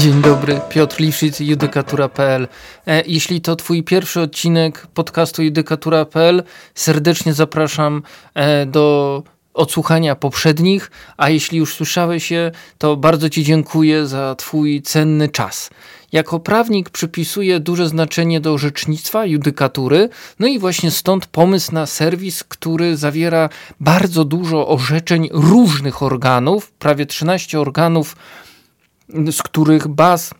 [0.00, 2.48] Dzień dobry, Piotr Liwszyc, judykatura.pl.
[2.86, 6.42] E, jeśli to twój pierwszy odcinek podcastu judykatura.pl,
[6.74, 8.02] serdecznie zapraszam
[8.34, 9.22] e, do
[9.54, 15.70] odsłuchania poprzednich, a jeśli już słyszałeś je, to bardzo ci dziękuję za twój cenny czas.
[16.12, 20.08] Jako prawnik przypisuję duże znaczenie do orzecznictwa, judykatury,
[20.38, 23.48] no i właśnie stąd pomysł na serwis, który zawiera
[23.80, 28.16] bardzo dużo orzeczeń różnych organów, prawie 13 organów,
[29.32, 30.34] z których baz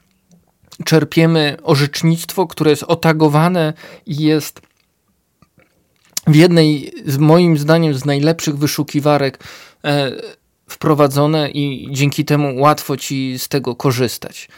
[0.84, 3.72] czerpiemy orzecznictwo, które jest otagowane
[4.06, 4.60] i jest
[6.26, 9.44] w jednej, z moim zdaniem, z najlepszych wyszukiwarek
[9.84, 10.12] e,
[10.68, 14.48] wprowadzone i dzięki temu łatwo ci z tego korzystać.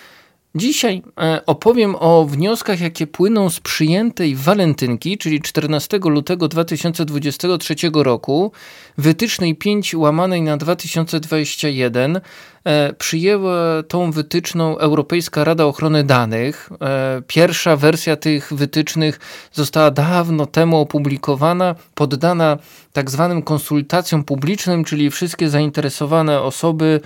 [0.54, 8.52] Dzisiaj e, opowiem o wnioskach, jakie płyną z przyjętej walentynki, czyli 14 lutego 2023 roku,
[8.98, 12.20] wytycznej 5 łamanej na 2021.
[12.64, 16.70] E, przyjęła tą wytyczną Europejska Rada Ochrony Danych.
[16.80, 19.20] E, pierwsza wersja tych wytycznych
[19.52, 22.58] została dawno temu opublikowana, poddana
[22.92, 27.00] tak zwanym konsultacjom publicznym, czyli wszystkie zainteresowane osoby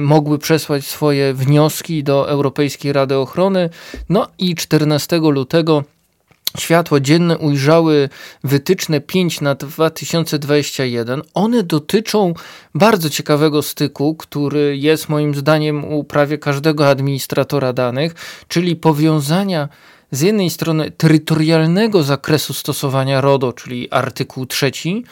[0.00, 3.70] mogły przesłać swoje wnioski do Europejskiej Rady Ochrony.
[4.08, 5.84] No i 14 lutego
[6.58, 8.08] światło dzienne ujrzały
[8.44, 11.22] wytyczne 5 na 2021.
[11.34, 12.34] One dotyczą
[12.74, 18.14] bardzo ciekawego styku, który jest moim zdaniem u prawie każdego administratora danych,
[18.48, 19.68] czyli powiązania
[20.10, 25.04] z jednej strony terytorialnego zakresu stosowania RODO, czyli artykuł trzeci,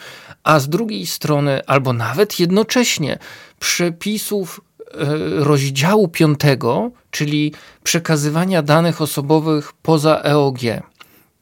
[0.44, 3.18] a z drugiej strony, albo nawet jednocześnie,
[3.60, 4.94] przepisów e,
[5.44, 10.58] rozdziału piątego, czyli przekazywania danych osobowych poza EOG.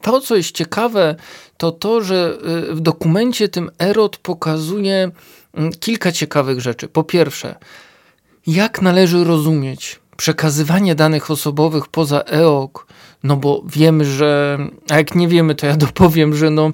[0.01, 1.15] To, co jest ciekawe,
[1.57, 2.37] to to, że
[2.69, 5.11] y, w dokumencie tym Erot pokazuje
[5.53, 6.87] mm, kilka ciekawych rzeczy.
[6.87, 7.55] Po pierwsze,
[8.47, 12.87] jak należy rozumieć przekazywanie danych osobowych poza EOG,
[13.23, 14.57] no bo wiemy, że,
[14.89, 16.71] a jak nie wiemy, to ja dopowiem, że no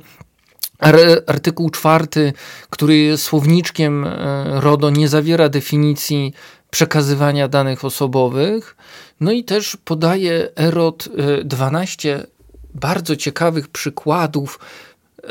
[1.28, 2.34] artykuł czwarty,
[2.70, 6.34] który jest słowniczkiem e, RODO, nie zawiera definicji
[6.70, 8.76] przekazywania danych osobowych.
[9.20, 11.10] No i też podaje EROT
[11.44, 12.28] 12
[12.76, 14.60] bardzo ciekawych przykładów,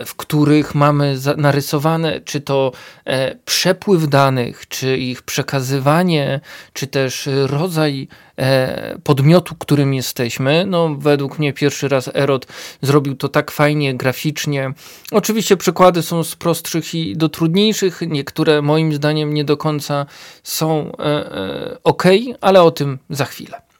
[0.06, 2.72] w których mamy narysowane, czy to
[3.04, 6.40] e, przepływ danych, czy ich przekazywanie,
[6.72, 8.08] czy też rodzaj
[8.38, 10.66] e, podmiotu, którym jesteśmy.
[10.66, 12.46] No, według mnie pierwszy raz Erot
[12.82, 14.72] zrobił to tak fajnie, graficznie.
[15.10, 18.00] Oczywiście przykłady są z prostszych i do trudniejszych.
[18.06, 20.06] Niektóre moim zdaniem nie do końca
[20.42, 22.02] są e, ok,
[22.40, 23.71] ale o tym za chwilę.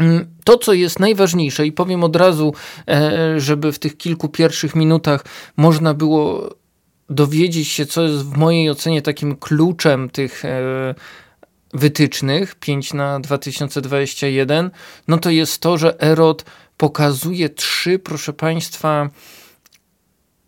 [0.00, 2.54] Mm, to, co jest najważniejsze, i powiem od razu,
[2.88, 5.24] e, żeby w tych kilku pierwszych minutach
[5.56, 6.54] można było
[7.10, 10.94] dowiedzieć się, co jest w mojej ocenie takim kluczem tych e,
[11.74, 14.70] wytycznych 5 na 2021,
[15.08, 16.44] no to jest to, że Erot
[16.76, 19.08] pokazuje trzy, proszę Państwa,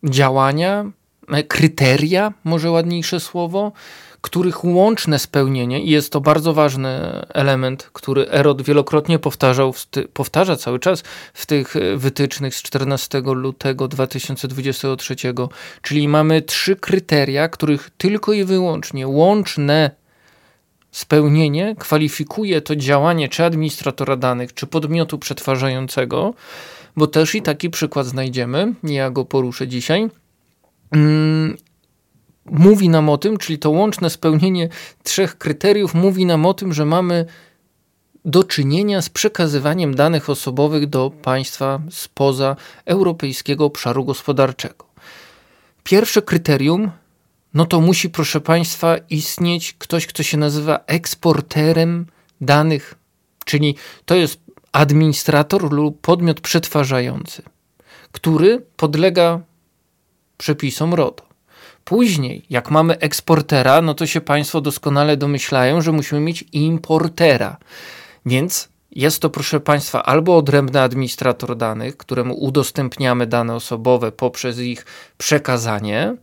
[0.04, 0.90] działania,
[1.28, 3.72] e, kryteria, może ładniejsze słowo,
[4.22, 9.74] których łączne spełnienie, i jest to bardzo ważny element, który Erod wielokrotnie powtarzał,
[10.12, 11.02] powtarza cały czas
[11.34, 15.16] w tych wytycznych z 14 lutego 2023,
[15.82, 19.90] czyli mamy trzy kryteria, których tylko i wyłącznie łączne
[20.90, 26.34] spełnienie kwalifikuje to działanie czy administratora danych, czy podmiotu przetwarzającego,
[26.96, 30.10] bo też i taki przykład znajdziemy, ja go poruszę dzisiaj.
[32.46, 34.68] Mówi nam o tym, czyli to łączne spełnienie
[35.02, 37.26] trzech kryteriów mówi nam o tym, że mamy
[38.24, 44.86] do czynienia z przekazywaniem danych osobowych do państwa spoza Europejskiego Obszaru Gospodarczego.
[45.84, 46.90] Pierwsze kryterium,
[47.54, 52.06] no to musi, proszę Państwa, istnieć ktoś, kto się nazywa eksporterem
[52.40, 52.94] danych,
[53.44, 54.40] czyli to jest
[54.72, 57.42] administrator lub podmiot przetwarzający,
[58.12, 59.40] który podlega
[60.38, 61.31] przepisom RODO.
[61.84, 67.56] Później, jak mamy eksportera, no to się Państwo doskonale domyślają, że musimy mieć importera.
[68.26, 74.86] Więc jest to, proszę Państwa, albo odrębny administrator danych, któremu udostępniamy dane osobowe poprzez ich
[75.18, 76.16] przekazanie,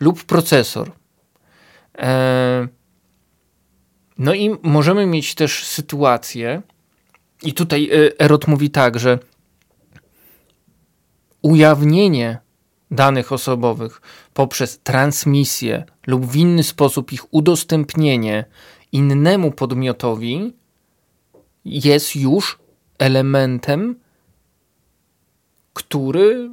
[0.00, 0.92] lub procesor.
[1.98, 2.68] E,
[4.18, 6.62] no i możemy mieć też sytuację,
[7.42, 9.18] i tutaj e, Erot mówi tak, że
[11.42, 12.38] ujawnienie
[12.90, 14.00] danych osobowych
[14.34, 18.44] poprzez transmisję lub w inny sposób ich udostępnienie
[18.92, 20.52] innemu podmiotowi
[21.64, 22.58] jest już
[22.98, 23.96] elementem,
[25.72, 26.50] który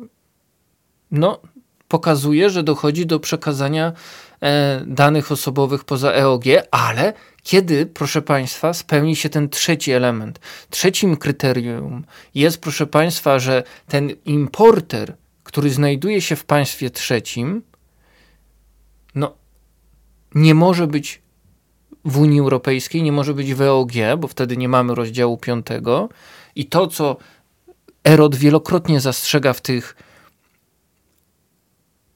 [1.12, 1.40] no,
[1.88, 3.94] pokazuje, że dochodzi do przekazania
[4.42, 7.14] e, danych osobowych poza EOG, ale
[7.44, 10.40] Kiedy, proszę Państwa, spełni się ten trzeci element?
[10.70, 17.62] Trzecim kryterium jest, proszę Państwa, że ten importer, który znajduje się w państwie trzecim,
[19.16, 19.36] no,
[20.36, 21.22] nie może być
[22.06, 26.10] w Unii Europejskiej, nie może być w EOG, bo wtedy nie mamy rozdziału piątego.
[26.56, 27.18] I to, co
[28.04, 29.96] Erod wielokrotnie zastrzega w tych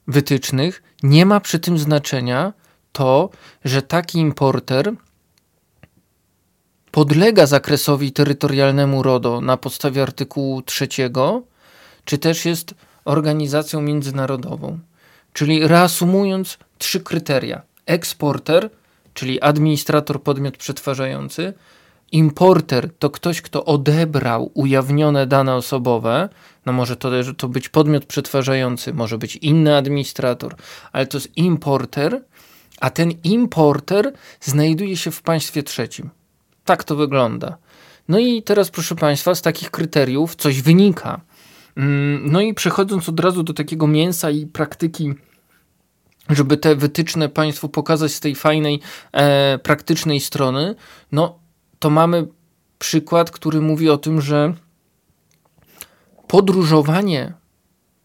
[0.07, 2.53] wytycznych, nie ma przy tym znaczenia
[2.91, 3.29] to,
[3.65, 4.93] że taki importer
[6.91, 11.43] podlega zakresowi terytorialnemu RODO na podstawie artykułu trzeciego,
[12.05, 12.73] czy też jest
[13.07, 14.79] organizacją międzynarodową.
[15.33, 18.69] Czyli reasumując trzy kryteria: eksporter,
[19.13, 21.53] czyli administrator, podmiot przetwarzający,
[22.11, 26.29] importer to ktoś, kto odebrał ujawnione dane osobowe,
[26.65, 30.55] no może to, to być podmiot przetwarzający, może być inny administrator,
[30.91, 32.23] ale to jest importer,
[32.79, 36.09] a ten importer znajduje się w państwie trzecim.
[36.65, 37.57] Tak to wygląda.
[38.07, 41.21] No i teraz, proszę Państwa, z takich kryteriów coś wynika.
[41.77, 45.13] Mm, no i przechodząc od razu do takiego mięsa i praktyki,
[46.29, 48.79] żeby te wytyczne Państwu pokazać z tej fajnej,
[49.11, 50.75] e, praktycznej strony,
[51.11, 51.39] no
[51.79, 52.27] to mamy
[52.79, 54.53] przykład, który mówi o tym, że
[56.27, 57.33] podróżowanie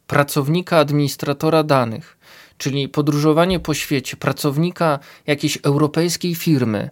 [0.06, 2.18] pracownika administratora danych,
[2.58, 6.90] czyli podróżowanie po świecie pracownika jakiejś europejskiej firmy,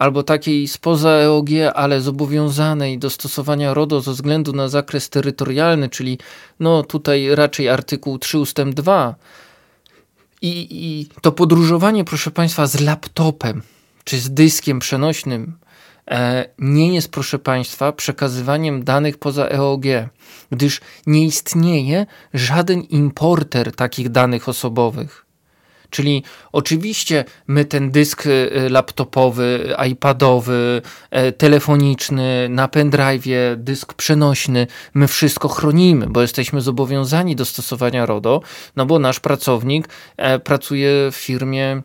[0.00, 6.18] albo takiej spoza EOG, ale zobowiązanej do stosowania RODO ze względu na zakres terytorialny, czyli
[6.60, 9.14] no tutaj raczej artykuł 3 ustęp 2.
[10.42, 13.62] I, I to podróżowanie, proszę Państwa, z laptopem
[14.04, 15.58] czy z dyskiem przenośnym
[16.10, 19.84] e, nie jest, proszę Państwa, przekazywaniem danych poza EOG,
[20.50, 25.29] gdyż nie istnieje żaden importer takich danych osobowych.
[25.90, 26.22] Czyli
[26.52, 33.26] oczywiście my ten dysk y, laptopowy, iPadowy, e, telefoniczny, na pendrive,
[33.56, 38.42] dysk przenośny, my wszystko chronimy, bo jesteśmy zobowiązani do stosowania RODO,
[38.76, 41.82] no bo nasz pracownik e, pracuje w firmie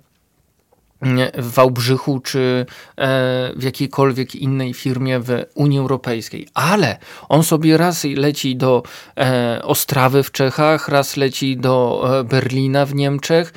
[1.37, 2.65] w Wałbrzychu czy
[2.97, 3.05] e,
[3.55, 6.47] w jakiejkolwiek innej firmie w Unii Europejskiej.
[6.53, 6.97] Ale
[7.29, 8.83] on sobie raz leci do
[9.17, 13.53] e, Ostrawy w Czechach, raz leci do e, Berlina w Niemczech,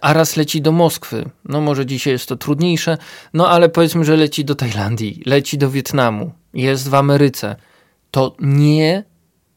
[0.00, 1.24] a raz leci do Moskwy.
[1.44, 2.98] No może dzisiaj jest to trudniejsze,
[3.34, 7.56] no ale powiedzmy, że leci do Tajlandii, leci do Wietnamu, jest w Ameryce.
[8.10, 9.04] To nie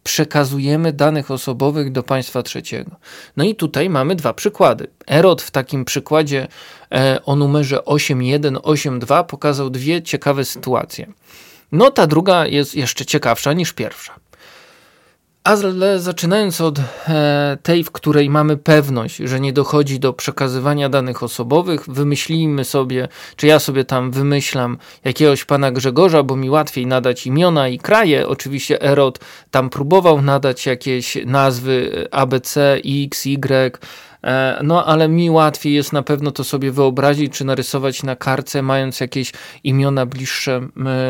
[0.05, 2.91] przekazujemy danych osobowych do państwa trzeciego.
[3.37, 4.87] No i tutaj mamy dwa przykłady.
[5.07, 6.47] Erod w takim przykładzie
[6.91, 11.07] e, o numerze 8182 pokazał dwie ciekawe sytuacje.
[11.71, 14.15] No ta druga jest jeszcze ciekawsza niż pierwsza.
[15.45, 21.23] Ale zaczynając od e, tej, w której mamy pewność, że nie dochodzi do przekazywania danych
[21.23, 27.27] osobowych, wymyślimy sobie, czy ja sobie tam wymyślam jakiegoś pana Grzegorza, bo mi łatwiej nadać
[27.27, 28.27] imiona i kraje.
[28.27, 29.19] Oczywiście Erod
[29.51, 33.79] tam próbował nadać jakieś nazwy ABC, X, Y,
[34.23, 38.61] e, no ale mi łatwiej jest na pewno to sobie wyobrazić, czy narysować na karce,
[38.61, 39.31] mając jakieś
[39.63, 40.67] imiona bliższe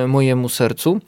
[0.07, 1.01] mojemu sercu.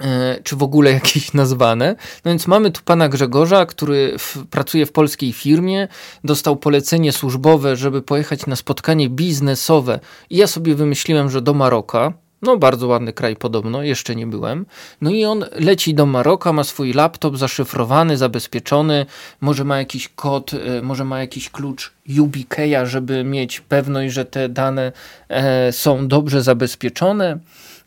[0.00, 1.96] E, czy w ogóle jakieś nazwane.
[2.24, 5.88] No więc mamy tu pana Grzegorza, który w, pracuje w polskiej firmie,
[6.24, 10.00] dostał polecenie służbowe, żeby pojechać na spotkanie biznesowe.
[10.30, 12.12] I ja sobie wymyśliłem, że do Maroka.
[12.42, 14.66] No, bardzo ładny kraj podobno, jeszcze nie byłem.
[15.00, 19.06] No i on leci do Maroka, ma swój laptop zaszyfrowany, zabezpieczony,
[19.40, 24.48] może ma jakiś kod, e, może ma jakiś klucz YubiKeya, żeby mieć pewność, że te
[24.48, 24.92] dane
[25.28, 27.38] e, są dobrze zabezpieczone.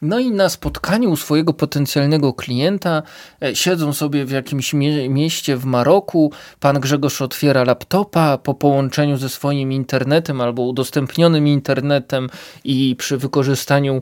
[0.02, 3.04] No i na spotkaniu u swojego potencjalnego klienta
[3.42, 6.32] e, siedzą sobie w jakimś mie mieście w Maroku.
[6.60, 12.30] Pan Grzegorz otwiera laptopa po połączeniu ze swoim internetem albo udostępnionym internetem
[12.64, 14.02] i przy wykorzystaniu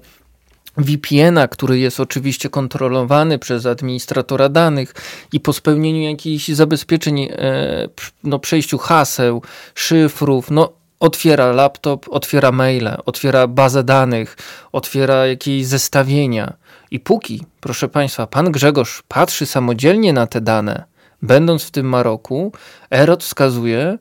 [0.78, 4.94] VPN-a, który jest oczywiście kontrolowany przez administratora danych
[5.34, 7.90] i po spełnieniu jakichś zabezpieczeń, e,
[8.24, 9.42] no przejściu haseł,
[9.76, 14.38] szyfrów, no otwiera laptop, otwiera maile, otwiera bazę danych,
[14.72, 16.54] otwiera jakieś zestawienia.
[16.92, 20.84] I póki, proszę Państwa, pan Grzegorz patrzy samodzielnie na te dane,
[21.22, 22.52] będąc w tym Maroku,
[22.92, 23.98] Erot wskazuje,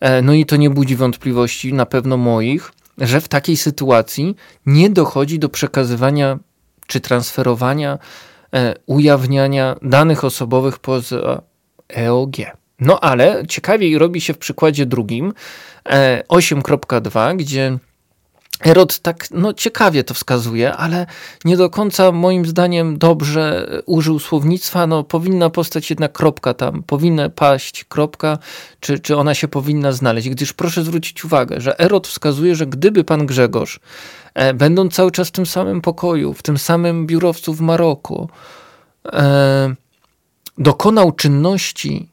[0.00, 4.90] e, no i to nie budzi wątpliwości, na pewno moich, że w takiej sytuacji nie
[4.90, 6.38] dochodzi do przekazywania
[6.86, 7.98] czy transferowania,
[8.54, 11.42] e, ujawniania danych osobowych poza
[11.96, 12.36] EOG.
[12.80, 15.32] No ale ciekawiej robi się w przykładzie drugim
[16.28, 17.78] 8.2, e, gdzie
[18.64, 21.06] Erod tak no, ciekawie to wskazuje, ale
[21.44, 24.86] nie do końca moim zdaniem dobrze użył słownictwa.
[24.86, 28.38] No, powinna postać jedna kropka tam, powinna paść kropka,
[28.80, 30.28] czy, czy ona się powinna znaleźć.
[30.28, 33.80] Gdyż proszę zwrócić uwagę, że Erod wskazuje, że gdyby pan Grzegorz,
[34.34, 38.28] e, będąc cały czas w tym samym pokoju, w tym samym biurowcu w Maroku,
[39.12, 39.74] e,
[40.58, 42.08] dokonał czynności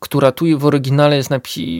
[0.00, 1.30] która tu w oryginale jest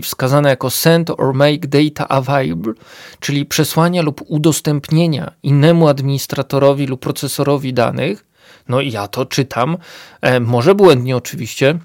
[0.03, 2.73] wskazana jako send or make data available,
[3.21, 8.25] czyli przesłania lub udostępnienia innemu administratorowi lub procesorowi danych.
[8.69, 9.77] No i ja to czytam,
[10.21, 11.79] e, może błędnie oczywiście,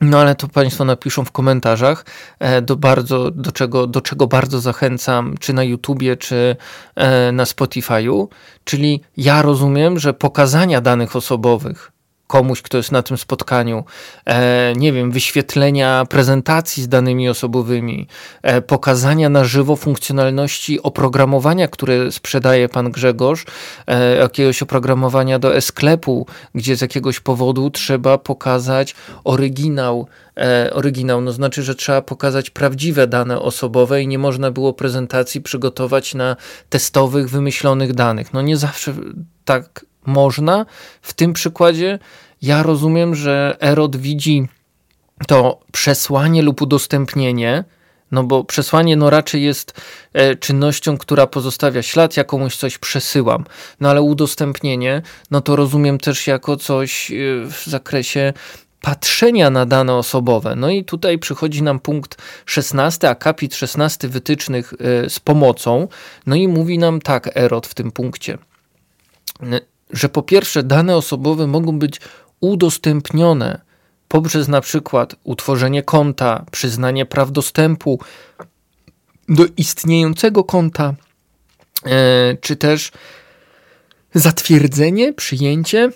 [0.00, 2.04] no ale to Państwo napiszą w komentarzach,
[2.38, 6.56] e, do, bardzo, do, czego, do czego bardzo zachęcam, czy na YouTubie, czy
[6.94, 8.26] e, na Spotify'u.
[8.64, 11.91] Czyli ja rozumiem, że pokazania danych osobowych
[12.32, 13.84] komuś, kto jest na tym spotkaniu,
[14.26, 18.06] e, nie wiem, wyświetlenia prezentacji z danymi osobowymi,
[18.42, 23.44] e, pokazania na żywo funkcjonalności oprogramowania, które sprzedaje pan Grzegorz,
[23.86, 31.32] e, jakiegoś oprogramowania do e-sklepu, gdzie z jakiegoś powodu trzeba pokazać oryginał e, oryginał, no
[31.32, 36.36] znaczy, że trzeba pokazać prawdziwe dane osobowe i nie można było prezentacji przygotować na
[36.70, 38.32] testowych, wymyślonych danych.
[38.32, 38.94] No nie zawsze
[39.44, 40.66] tak można.
[41.02, 41.98] W tym przykładzie
[42.42, 44.48] ja rozumiem, że Erod widzi
[45.26, 47.64] to przesłanie lub udostępnienie,
[48.12, 49.80] no bo przesłanie no raczej jest
[50.12, 53.44] e, czynnością, która pozostawia ślad, ja komuś coś przesyłam.
[53.80, 57.14] No ale udostępnienie, no to rozumiem też jako coś e,
[57.46, 58.32] w zakresie
[58.80, 60.56] patrzenia na dane osobowe.
[60.56, 65.88] No i tutaj przychodzi nam punkt 16, akapit 16 wytycznych e, z pomocą.
[66.26, 68.38] No i mówi nam tak Erod w tym punkcie
[69.92, 72.00] że po pierwsze dane osobowe mogą być
[72.40, 73.60] udostępnione
[74.08, 78.00] poprzez na przykład utworzenie konta, przyznanie praw dostępu
[79.28, 80.94] do istniejącego konta,
[81.86, 82.92] e, czy też
[84.14, 85.90] zatwierdzenie, przyjęcie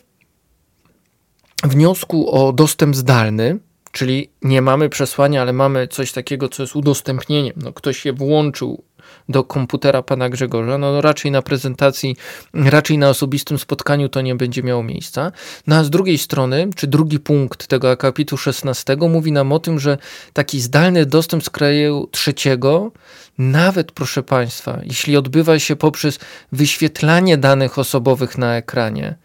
[1.64, 3.58] wniosku o dostęp zdalny,
[3.92, 7.54] czyli nie mamy przesłania, ale mamy coś takiego, co jest udostępnieniem.
[7.56, 8.82] No, ktoś je włączył
[9.28, 12.16] do komputera pana Grzegorza, no raczej na prezentacji,
[12.54, 15.32] raczej na osobistym spotkaniu to nie będzie miało miejsca.
[15.66, 19.78] No a z drugiej strony, czy drugi punkt tego akapitu 16 mówi nam o tym,
[19.80, 19.98] że
[20.32, 22.92] taki zdalny dostęp z kraju trzeciego,
[23.38, 26.18] nawet proszę państwa, jeśli odbywa się poprzez
[26.52, 29.16] wyświetlanie danych osobowych na ekranie,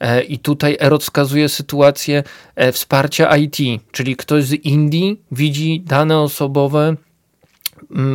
[0.00, 2.22] e, i tutaj Erot wskazuje sytuację
[2.56, 3.56] e, wsparcia IT,
[3.92, 6.96] czyli ktoś z Indii widzi dane osobowe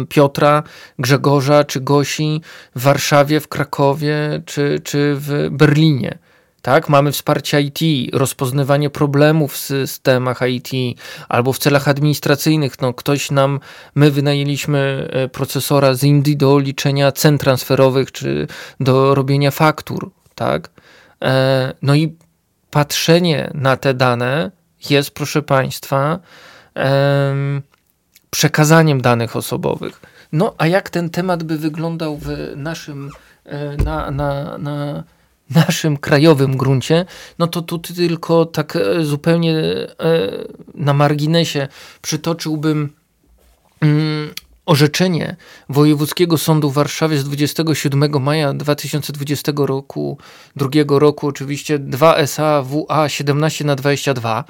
[0.09, 0.63] Piotra,
[0.99, 2.41] Grzegorza czy Gosi
[2.75, 6.17] w Warszawie, w Krakowie czy, czy w Berlinie.
[6.61, 7.79] Tak, mamy wsparcie IT,
[8.13, 10.99] rozpoznawanie problemów w systemach IT
[11.29, 12.81] albo w celach administracyjnych.
[12.81, 13.59] No, ktoś nam,
[13.95, 18.47] my wynajęliśmy e, procesora z Indii do liczenia cen transferowych czy
[18.79, 20.11] do robienia faktur.
[20.35, 20.69] Tak?
[21.21, 22.15] E, no i
[22.71, 24.51] patrzenie na te dane
[24.89, 26.19] jest, proszę Państwa,
[28.31, 30.01] przekazaniem danych osobowych.
[30.31, 33.09] No a jak ten temat by wyglądał w naszym,
[33.45, 35.03] e, na, na, na
[35.55, 37.05] naszym krajowym gruncie,
[37.39, 39.87] no to tu tylko tak e, zupełnie e,
[40.73, 41.67] na marginesie
[42.01, 42.89] przytoczyłbym
[43.81, 44.33] mm,
[44.65, 45.35] orzeczenie
[45.69, 50.17] Wojewódzkiego Sądu w Warszawie z 27 maja 2020 roku,
[50.55, 54.43] drugiego roku, oczywiście 2 SA WA 17 na 22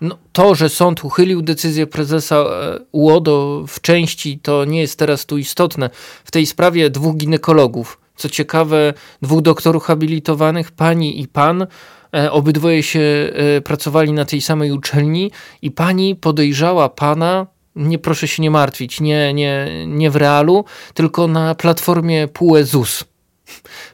[0.00, 5.26] no, to, że sąd uchylił decyzję prezesa e, UODO w części, to nie jest teraz
[5.26, 5.90] tu istotne.
[6.24, 11.66] W tej sprawie dwóch ginekologów, co ciekawe, dwóch doktorów habilitowanych, pani i pan,
[12.14, 15.30] e, obydwoje się e, pracowali na tej samej uczelni
[15.62, 21.28] i pani podejrzała pana, nie proszę się nie martwić, nie, nie, nie w realu, tylko
[21.28, 23.04] na platformie PUE ZUS.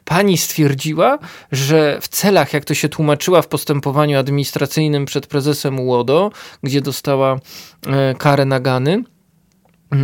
[0.05, 1.19] Pani stwierdziła,
[1.51, 6.31] że w celach, jak to się tłumaczyła w postępowaniu administracyjnym przed prezesem UODO,
[6.63, 7.39] gdzie dostała
[7.87, 9.03] e, karę nagany,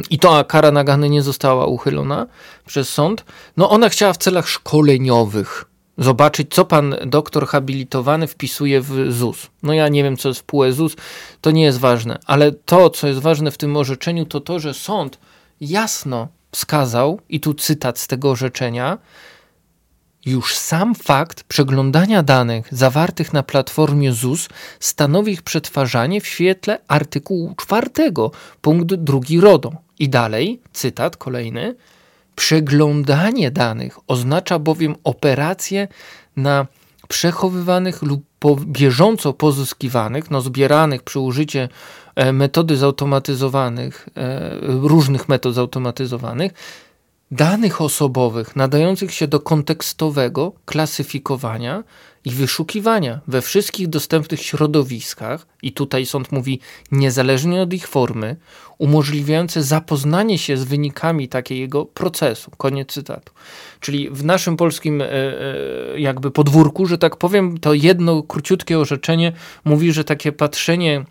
[0.09, 2.27] i to kara nagany nie została uchylona
[2.65, 3.25] przez sąd,
[3.57, 5.65] no ona chciała w celach szkoleniowych
[5.97, 9.47] zobaczyć, co pan doktor habilitowany wpisuje w ZUS.
[9.63, 10.95] No ja nie wiem, co jest w PUE ZUS,
[11.41, 14.73] to nie jest ważne, ale to, co jest ważne w tym orzeczeniu, to to, że
[14.73, 15.19] sąd
[15.61, 18.97] jasno wskazał, i tu cytat z tego orzeczenia,
[20.29, 27.55] już sam fakt przeglądania danych zawartych na platformie ZUS stanowi ich przetwarzanie w świetle artykułu
[27.57, 27.89] 4,
[28.61, 29.71] punkt 2 RODO.
[29.99, 31.75] I dalej, cytat kolejny.
[32.35, 35.87] Przeglądanie danych oznacza bowiem operacje
[36.35, 36.67] na
[37.07, 41.59] przechowywanych lub po bieżąco pozyskiwanych, no zbieranych przy użyciu
[42.15, 46.51] e, metody zautomatyzowanych, e, różnych metod zautomatyzowanych,
[47.31, 51.83] danych osobowych nadających się do kontekstowego klasyfikowania
[52.25, 56.59] i wyszukiwania we wszystkich dostępnych środowiskach, i tutaj sąd mówi
[56.91, 58.35] niezależnie od ich formy,
[58.77, 62.51] umożliwiające zapoznanie się z wynikami takiego procesu.
[62.57, 63.33] Koniec cytatu.
[63.79, 69.33] Czyli w naszym polskim e, e, jakby podwórku, że tak powiem, to jedno króciutkie orzeczenie
[69.65, 71.05] mówi, że takie patrzenie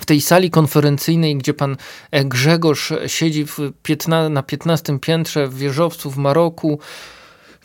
[0.00, 1.76] w tej sali konferencyjnej, gdzie pan
[2.10, 3.46] e, Grzegorz siedzi
[3.82, 6.78] piętna, na 15 piętrze w wieżowcu w Maroku,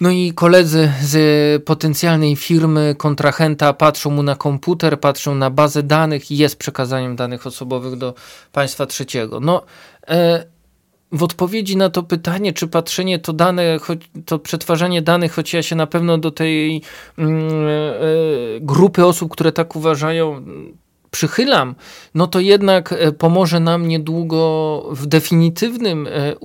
[0.01, 6.31] no i koledzy z potencjalnej firmy, kontrahenta patrzą mu na komputer, patrzą na bazę danych
[6.31, 8.13] i jest przekazaniem danych osobowych do
[8.51, 9.39] państwa trzeciego.
[9.39, 9.63] No,
[10.07, 10.45] e,
[11.11, 13.77] w odpowiedzi na to pytanie, czy patrzenie to dane,
[14.25, 16.81] to przetwarzanie danych, choć ja się na pewno do tej
[17.17, 17.79] mm, e,
[18.61, 20.45] grupy osób, które tak uważają,
[21.11, 21.75] przychylam,
[22.15, 26.35] no to jednak e, pomoże nam niedługo w definitywnym e,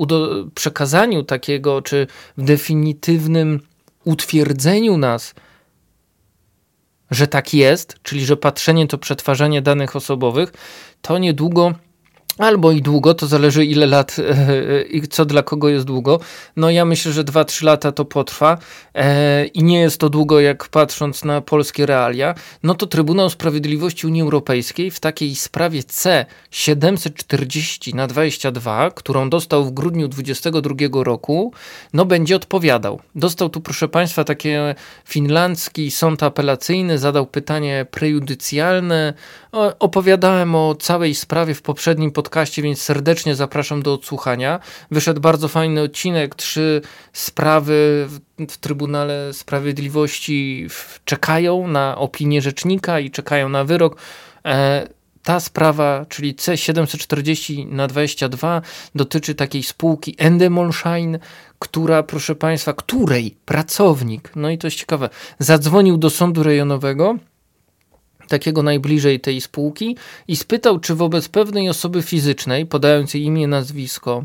[0.54, 2.06] przekazaniu takiego, czy
[2.36, 3.60] w definitywnym
[4.04, 5.34] utwierdzeniu nas,
[7.10, 10.52] że tak jest, czyli że patrzenie to przetwarzanie danych osobowych,
[11.02, 11.74] to niedługo
[12.38, 16.20] Albo i długo, to zależy ile lat e, i co dla kogo jest długo.
[16.56, 18.58] No ja myślę, że 2-3 lata to potrwa
[18.94, 22.34] e, i nie jest to długo, jak patrząc na polskie realia.
[22.62, 29.64] No to Trybunał Sprawiedliwości Unii Europejskiej w takiej sprawie C 740 na 22, którą dostał
[29.64, 31.52] w grudniu 2022 roku,
[31.92, 33.00] no będzie odpowiadał.
[33.14, 34.48] Dostał tu, proszę Państwa, taki
[35.04, 39.14] finlandzki sąd apelacyjny, zadał pytanie prejudycjalne.
[39.78, 44.60] Opowiadałem o całej sprawie w poprzednim podcaście więc serdecznie zapraszam do odsłuchania.
[44.90, 46.82] Wyszedł bardzo fajny odcinek, trzy
[47.12, 48.20] sprawy w,
[48.52, 50.66] w Trybunale Sprawiedliwości
[51.04, 53.96] czekają na opinię rzecznika i czekają na wyrok.
[54.44, 54.88] E,
[55.22, 58.62] ta sprawa, czyli C740 na 22,
[58.94, 61.18] dotyczy takiej spółki Endemolshine,
[61.58, 65.08] która, proszę Państwa, której pracownik, no i to jest ciekawe,
[65.38, 67.16] zadzwonił do sądu rejonowego
[68.28, 69.96] takiego najbliżej tej spółki
[70.28, 74.24] i spytał, czy wobec pewnej osoby fizycznej, podając jej imię, nazwisko,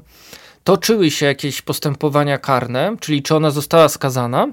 [0.64, 4.48] toczyły się jakieś postępowania karne, czyli czy ona została skazana,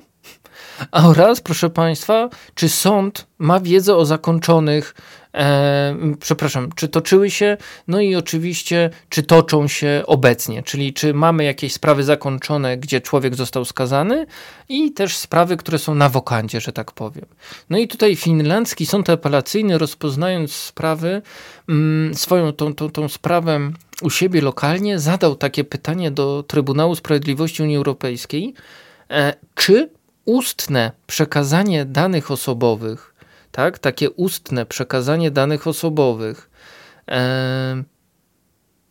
[0.92, 4.94] oraz, proszę Państwa, czy sąd ma wiedzę o zakończonych
[5.34, 7.56] e, przepraszam, czy toczyły się,
[7.88, 13.34] no i oczywiście, czy toczą się obecnie, czyli czy mamy jakieś sprawy zakończone, gdzie człowiek
[13.34, 14.26] został skazany?
[14.68, 17.26] I też sprawy, które są na wokandzie, że tak powiem.
[17.70, 21.22] No i tutaj finlandzki sąd apelacyjny rozpoznając sprawy,
[21.68, 23.70] mm, swoją tą, tą, tą sprawę
[24.02, 28.54] u siebie lokalnie, zadał takie pytanie do Trybunału Sprawiedliwości Unii Europejskiej,
[29.10, 29.90] e, czy
[30.24, 33.07] ustne przekazanie danych osobowych
[33.52, 33.78] tak?
[33.78, 36.50] Takie ustne przekazanie danych osobowych
[37.08, 37.82] e,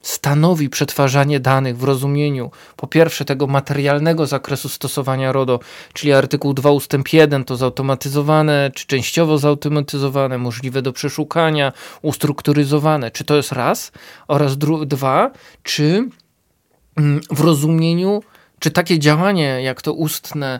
[0.02, 5.60] stanowi przetwarzanie danych w rozumieniu po pierwsze tego materialnego zakresu stosowania RODO,
[5.94, 13.12] czyli artykuł 2 ustęp 1 to zautomatyzowane czy częściowo zautomatyzowane, możliwe do przeszukania, ustrukturyzowane.
[13.12, 13.92] Czy to jest raz?
[14.28, 15.32] Oraz dwa,
[15.64, 16.10] czy
[16.98, 18.24] mm, w rozumieniu,
[18.60, 20.60] czy takie działanie jak to ustne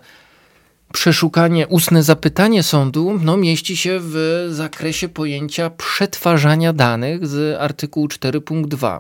[0.94, 8.42] przeszukanie, ustne zapytanie sądu no, mieści się w zakresie pojęcia przetwarzania danych z artykułu 4
[8.42, 9.00] punkt 2.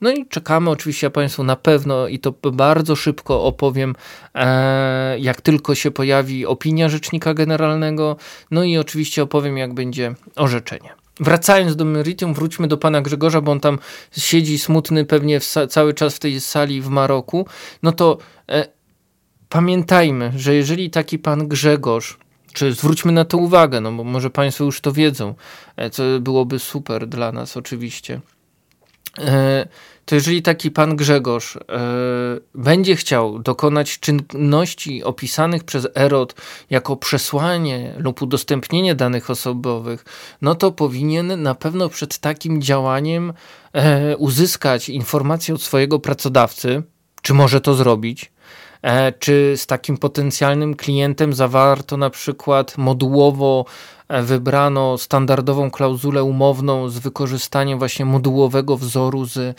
[0.00, 3.94] No i czekamy oczywiście ja Państwu na pewno i to bardzo szybko opowiem,
[4.34, 8.16] e, jak tylko się pojawi opinia Rzecznika Generalnego,
[8.50, 10.90] no i oczywiście opowiem, jak będzie orzeczenie.
[11.20, 13.78] Wracając do meritum, wróćmy do pana Grzegorza, bo on tam
[14.18, 17.46] siedzi smutny pewnie cały czas w tej sali w Maroku.
[17.82, 18.75] No to e,
[19.48, 22.18] pamiętajmy, że jeżeli taki pan Grzegorz,
[22.56, 25.34] czy zwróćmy na to uwagę, no bo może Państwo już to wiedzą,
[25.76, 28.20] e, co byłoby super dla nas oczywiście.
[29.18, 29.68] E,
[30.04, 31.60] to jeżeli taki pan Grzegorz e,
[32.54, 36.34] będzie chciał dokonać czynności opisanych przez EROT
[36.70, 40.04] jako przesłanie lub udostępnienie danych osobowych,
[40.42, 43.32] no to powinien na pewno przed takim działaniem
[44.18, 46.82] uzyskać informację od swojego pracodawcy,
[47.22, 48.32] czy może to zrobić,
[49.18, 53.64] czy z takim potencjalnym klientem zawarto na przykład modułowo
[54.08, 59.54] e, wybrano standardową klauzulę umowną z wykorzystaniem właśnie modułowego wzoru z E,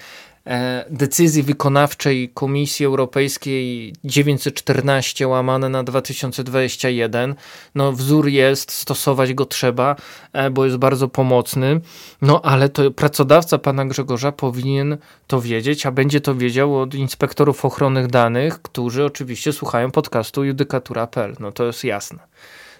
[0.89, 7.35] decyzji wykonawczej Komisji Europejskiej 914 łamane na 2021.
[7.75, 9.95] No wzór jest, stosować go trzeba,
[10.33, 11.81] e, bo jest bardzo pomocny.
[12.21, 17.65] No ale to pracodawca pana Grzegorza powinien to wiedzieć, a będzie to wiedział od inspektorów
[17.65, 21.35] ochrony danych, którzy oczywiście słuchają podcastu judykatura.pl.
[21.39, 22.19] No to jest jasne.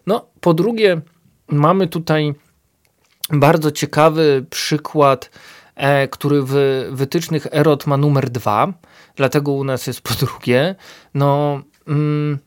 [0.08, 1.02] No po drugie
[1.48, 2.34] mamy tutaj
[3.30, 5.57] bardzo ciekawy przykład E,
[6.12, 6.54] który w
[6.92, 8.74] wytycznych EROT ma numer 2.
[9.16, 10.76] dlatego u nas jest po drugie.
[11.14, 12.40] No, mm,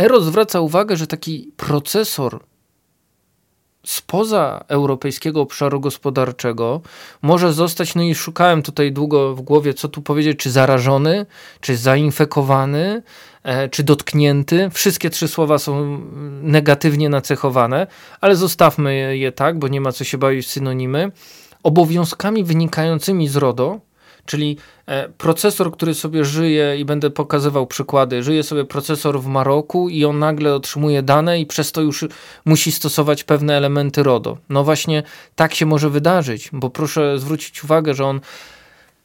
[0.00, 2.40] Ero zwraca uwagę, że taki procesor
[3.86, 6.80] spoza europejskiego obszaru gospodarczego
[7.22, 11.26] może zostać, no i szukałem tutaj długo w głowie, co tu powiedzieć, czy zarażony,
[11.60, 13.02] czy zainfekowany,
[13.42, 14.70] e, czy dotknięty.
[14.72, 16.00] Wszystkie trzy słowa są
[16.42, 17.86] negatywnie nacechowane,
[18.20, 21.12] ale zostawmy je tak, bo nie ma co się bawić synonimy.
[21.62, 23.80] Obowiązkami wynikającymi z RODO,
[24.26, 29.88] Czyli e, procesor, który sobie żyje i będę pokazywał przykłady, żyje sobie procesor w Maroku
[29.88, 32.04] i on nagle otrzymuje dane i przez to już
[32.44, 34.38] musi stosować pewne elementy RODO.
[34.48, 35.02] No właśnie
[35.36, 38.20] tak się może wydarzyć, bo proszę zwrócić uwagę, że on,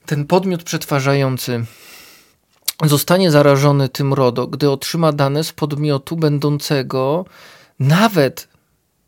[0.06, 1.66] ten podmiot przetwarzający,
[2.84, 7.26] zostanie zarażony tym RODO, gdy otrzyma dane z podmiotu będącego
[7.80, 8.48] nawet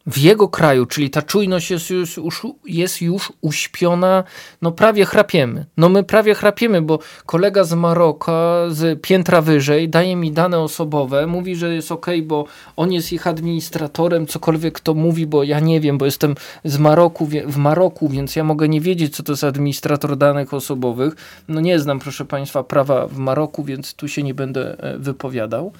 [0.07, 2.19] w jego kraju, czyli ta czujność jest już,
[2.65, 4.23] jest już uśpiona,
[4.61, 5.65] no prawie chrapiemy.
[5.77, 11.27] No my prawie chrapiemy, bo kolega z Maroka, z piętra wyżej, daje mi dane osobowe,
[11.27, 15.81] mówi, że jest ok, bo on jest ich administratorem, cokolwiek to mówi, bo ja nie
[15.81, 19.43] wiem, bo jestem z Maroku, w Maroku, więc ja mogę nie wiedzieć, co to jest
[19.43, 21.15] administrator danych osobowych.
[21.47, 25.71] No nie znam, proszę Państwa, prawa w Maroku, więc tu się nie będę e, wypowiadał.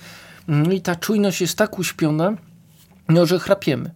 [0.47, 2.33] No I ta czujność jest tak uśpiona,
[3.09, 3.91] no, że chrapiemy.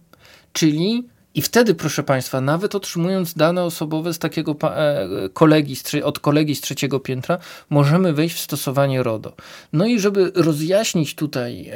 [0.52, 6.54] Czyli i wtedy, proszę Państwa, nawet otrzymując dane osobowe z takiego e, kolegi, od kolegi
[6.54, 7.38] z trzeciego piętra,
[7.70, 9.32] możemy wejść w stosowanie RODO.
[9.72, 11.74] No i żeby rozjaśnić tutaj e,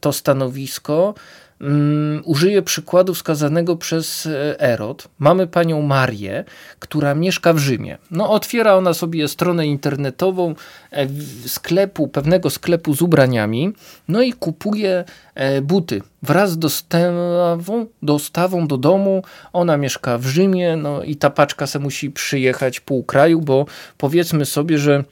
[0.00, 1.14] to stanowisko,
[1.60, 5.08] um, użyję przykładu wskazanego przez e, Erod.
[5.18, 6.44] Mamy panią Marię,
[6.78, 7.98] która mieszka w Rzymie.
[8.10, 10.54] No, otwiera ona sobie stronę internetową
[10.92, 11.06] e,
[11.46, 13.72] sklepu, pewnego sklepu z ubraniami,
[14.08, 19.22] no i kupuje e, buty wraz z dostawą, dostawą do domu.
[19.52, 23.66] Ona mieszka w Rzymie, no i ta paczka se musi przyjechać pół kraju, bo
[23.98, 25.04] powiedzmy sobie, że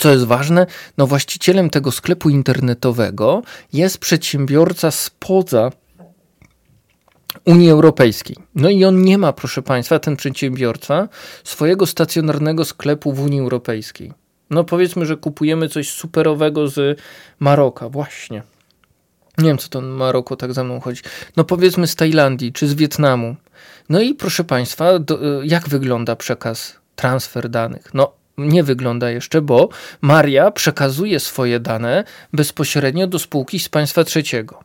[0.00, 0.66] co jest ważne,
[0.98, 5.70] no właścicielem tego sklepu internetowego jest przedsiębiorca spoza
[7.44, 8.36] Unii Europejskiej.
[8.54, 11.08] No i on nie ma, proszę Państwa, ten przedsiębiorca,
[11.44, 14.12] swojego stacjonarnego sklepu w Unii Europejskiej.
[14.50, 17.00] No powiedzmy, że kupujemy coś superowego z
[17.40, 18.42] Maroka, właśnie.
[19.38, 21.02] Nie wiem, co to Maroko tak za mną chodzi.
[21.36, 23.36] No powiedzmy z Tajlandii czy z Wietnamu.
[23.88, 27.94] No i proszę Państwa, do, jak wygląda przekaz, transfer danych?
[27.94, 29.68] No nie wygląda jeszcze, bo
[30.00, 34.60] Maria przekazuje swoje dane bezpośrednio do spółki z państwa trzeciego.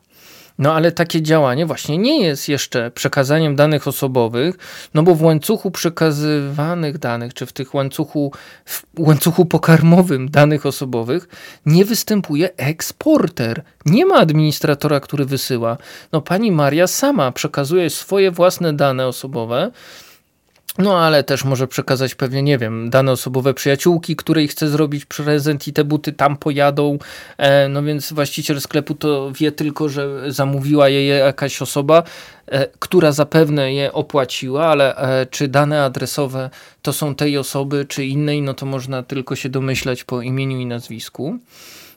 [0.60, 4.58] No ale takie działanie właśnie nie jest jeszcze przekazaniem danych osobowych,
[4.94, 8.32] no bo w łańcuchu przekazywanych danych, czy w tych łańcuchu,
[8.64, 11.28] w łańcuchu pokarmowym danych osobowych
[11.66, 13.62] nie występuje eksporter.
[13.86, 15.76] Nie ma administratora, który wysyła.
[16.12, 19.70] No pani Maria sama przekazuje swoje własne dane osobowe,
[20.78, 25.68] no, ale też może przekazać pewnie, nie wiem, dane osobowe przyjaciółki, której chce zrobić prezent
[25.68, 26.98] i te buty tam pojadą.
[27.38, 32.02] E, no więc właściciel sklepu to wie tylko, że zamówiła je jakaś osoba,
[32.46, 36.50] e, która zapewne je opłaciła, ale e, czy dane adresowe
[36.82, 40.66] to są tej osoby, czy innej, no to można tylko się domyślać po imieniu i
[40.66, 41.38] nazwisku.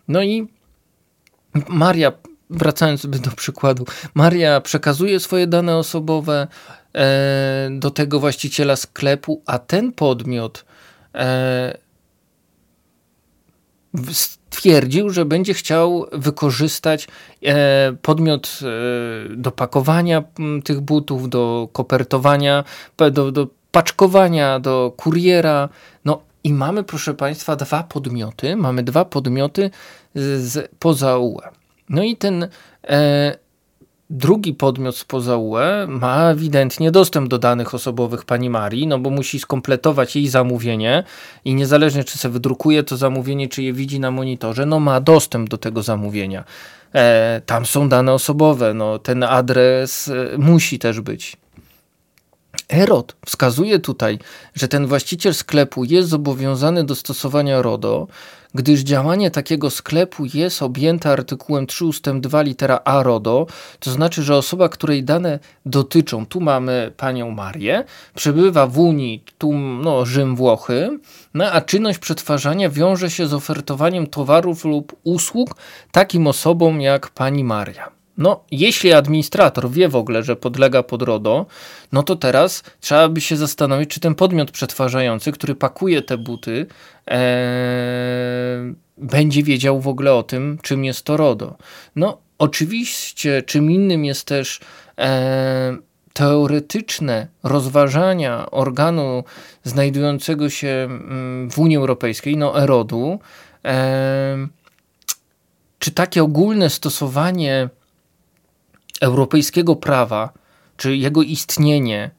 [0.08, 0.48] No i
[1.68, 2.12] Maria,
[2.54, 6.48] wracając do przykładu, Maria przekazuje swoje dane osobowe,
[6.96, 10.66] E, do tego właściciela sklepu, a ten podmiot
[11.16, 11.78] e,
[14.12, 17.08] stwierdził, że będzie chciał wykorzystać
[17.46, 18.60] e, podmiot
[19.30, 20.24] do pakowania
[20.63, 22.63] tych butów, do kopertowania,
[23.12, 25.70] do, do paczkowania, do kuriera.
[26.06, 28.56] No i mamy, proszę Państwa, dwa podmioty.
[28.56, 29.72] Mamy dwa podmioty
[30.16, 31.62] z, poza UE.
[31.89, 32.48] No i ten
[34.10, 39.39] drugi podmiot spoza UE ma ewidentnie dostęp do danych osobowych pani Marii, no bo musi
[39.39, 41.04] skompletować jej zamówienie
[41.46, 45.50] i niezależnie czy sobie wydrukuje to zamówienie, czy je widzi na monitorze, no ma dostęp
[45.50, 46.43] do tego zamówienia.
[46.96, 51.38] E, tam są dane osobowe, no ten adres e, musi też być.
[52.69, 54.19] Erod wskazuje tutaj,
[54.56, 58.08] że ten właściciel sklepu jest zobowiązany do stosowania RODO,
[58.54, 62.10] gdyż działanie takiego sklepu jest objęte artykułem 3 ust.
[62.10, 63.48] 2 litera A RODO,
[63.80, 67.84] to znaczy, że osoba, której dane dotyczą, tu mamy panią Marię,
[68.16, 71.00] przebywa w Unii, tu no, Rzym, Włochy,
[71.34, 75.56] no, a czynność przetwarzania wiąże się z ofertowaniem towarów lub usług
[75.92, 77.92] takim osobom jak pani Maria.
[78.17, 81.45] No, jeśli administrator wie w ogóle, że podlega pod RODO,
[81.91, 86.65] no to teraz trzeba by się zastanowić, czy ten podmiot przetwarzający, który pakuje te buty,
[87.08, 91.58] e, będzie wiedział w ogóle o tym, czym jest to RODO.
[91.95, 94.60] No, oczywiście, czym innym jest też
[94.97, 95.78] e,
[96.13, 99.23] teoretyczne rozważania organu
[99.63, 103.19] znajdującego się mm, w Unii Europejskiej, no Erodu,
[105.80, 107.69] czy takie ogólne stosowanie
[109.04, 110.34] europejskiego prawa,
[110.78, 112.12] czy jego istnienie,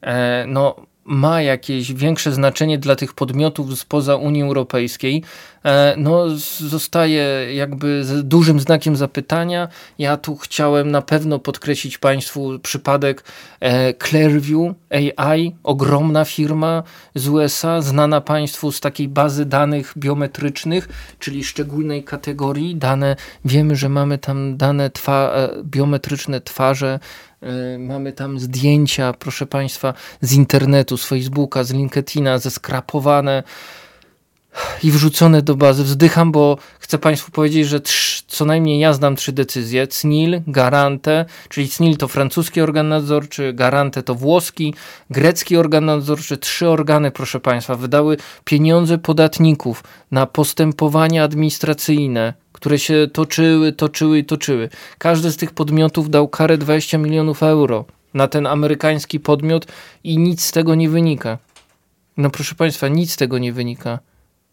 [0.00, 5.22] e, no, ma jakieś większe znaczenie dla tych podmiotów spoza Unii Europejskiej,
[5.64, 9.68] e, no zostaje jakby z dużym znakiem zapytania.
[9.98, 13.24] Ja tu chciałem na pewno podkreślić Państwu przypadek
[13.60, 14.74] e, Clearview
[15.16, 16.82] AI, ogromna firma
[17.14, 20.88] z USA, znana Państwu z takiej bazy danych biometrycznych,
[21.18, 22.76] czyli szczególnej kategorii.
[22.76, 26.98] Dane, wiemy, że mamy tam dane twa, e, biometryczne twarze,
[27.78, 33.42] mamy tam zdjęcia, proszę Państwa, z internetu, z Facebooka, z LinkedIna, zeskrapowane
[34.82, 35.84] i wrzucone do bazy.
[35.84, 39.86] Wzdycham, bo chcę Państwu powiedzieć, że trz, co najmniej ja znam trzy decyzje.
[39.86, 44.74] CNIL, Garante, czyli CNIL to francuski organ nadzorczy, Garante to włoski,
[45.10, 46.36] grecki organ nadzorczy.
[46.36, 54.24] Trzy organy, proszę Państwa, wydały pieniądze podatników na postępowania administracyjne które się toczyły, toczyły i
[54.24, 54.68] toczyły.
[54.98, 57.84] Każdy z tych podmiotów dał karę 20 milionów euro
[58.14, 59.66] na ten amerykański podmiot
[60.04, 61.38] i nic z tego nie wynika.
[62.16, 63.98] No proszę Państwa, nic z tego nie wynika.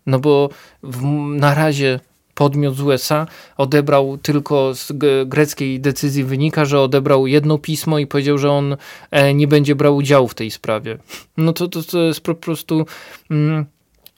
[0.06, 0.50] No bo
[0.84, 1.04] w,
[1.36, 2.00] na razie
[2.40, 4.92] podmiot z USA odebrał tylko z
[5.26, 8.78] greckiej decyzji wynika, że odebrał jedno pismo i powiedział, że on
[9.12, 10.98] e, nie będzie brał udziału w tej sprawie.
[11.38, 12.86] No to, to, to jest po prostu.
[13.32, 13.66] Mm,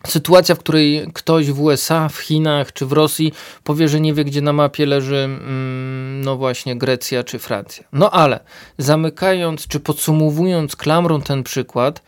[0.07, 4.25] Sytuacja, w której ktoś w USA, w Chinach czy w Rosji powie, że nie wie,
[4.25, 7.83] gdzie na mapie leży, mm, no właśnie, Grecja czy Francja.
[7.93, 8.39] No ale
[8.77, 12.01] zamykając czy podsumowując klamrą ten przykład,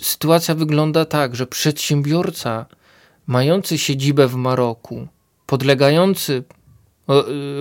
[0.00, 2.66] sytuacja wygląda tak, że przedsiębiorca
[3.32, 5.06] mający siedzibę w Maroku,
[5.46, 6.44] podlegający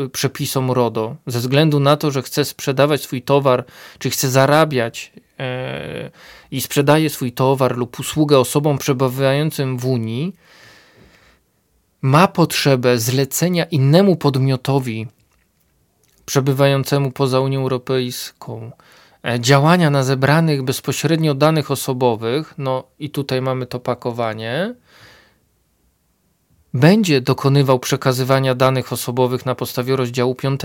[0.06, 3.66] y, przepisom RODO, ze względu na to, że chce sprzedawać swój towar,
[4.00, 6.12] czy chce zarabiać E,
[6.52, 10.36] i sprzedaje swój towar lub usługę osobom przebywającym w Unii,
[12.02, 15.08] ma potrzebę zlecenia innemu podmiotowi
[16.26, 18.72] przebywającemu poza Unią Europejską
[19.24, 24.76] e, działania na zebranych bezpośrednio danych osobowych, no i tutaj mamy to pakowanie,
[26.74, 30.62] będzie dokonywał przekazywania danych osobowych na podstawie rozdziału 5.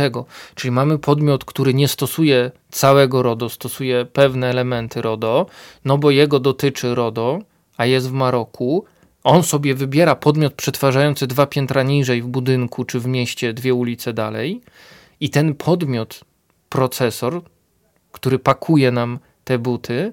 [0.55, 5.47] Czyli mamy podmiot, który nie stosuje całego RODO, stosuje pewne elementy RODO,
[5.85, 7.38] no bo jego dotyczy RODO,
[7.77, 8.85] a jest w Maroku.
[9.25, 14.12] On sobie wybiera podmiot przetwarzający dwa piętra niżej w budynku czy w mieście, dwie ulice
[14.12, 14.61] dalej,
[15.21, 16.21] i ten podmiot,
[16.69, 17.42] procesor,
[18.12, 20.12] który pakuje nam te buty,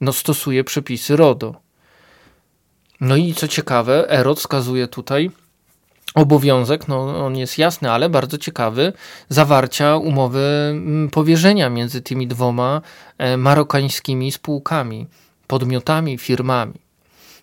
[0.00, 1.69] no stosuje przepisy RODO.
[3.00, 5.30] No i co ciekawe, Erot wskazuje tutaj
[6.14, 8.92] obowiązek, no on jest jasny, ale bardzo ciekawy,
[9.28, 12.80] zawarcia umowy mm, powierzenia między tymi dwoma
[13.18, 15.06] e, marokańskimi spółkami,
[15.46, 16.74] podmiotami, firmami.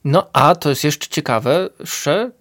[0.05, 1.69] No a to jest jeszcze ciekawe,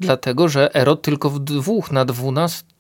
[0.00, 2.75] dlatego że Erot tylko w dwóch na dwunastu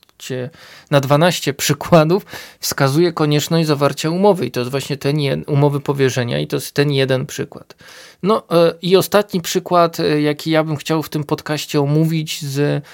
[0.90, 2.26] na 12 przykładów
[2.60, 6.90] wskazuje konieczność zawarcia umowy i to jest właśnie ten umowy powierzenia i to jest ten
[6.90, 7.74] jeden przykład.
[8.22, 12.84] No e, i ostatni przykład, e, jaki ja bym chciał w tym podcaście omówić z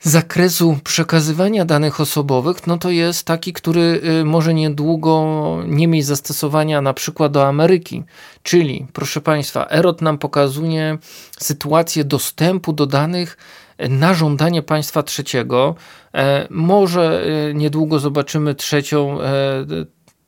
[0.00, 5.24] zakresu przekazywania danych osobowych, no to jest taki, który e, może niedługo
[5.66, 8.04] nie mieć zastosowania na przykład do Ameryki.
[8.42, 10.98] Czyli, proszę Państwa, EROT nam pokazuje
[11.38, 13.36] sytuację dostępu do danych
[13.78, 15.74] na żądanie państwa trzeciego.
[16.14, 19.64] E, może e, niedługo zobaczymy trzecią e,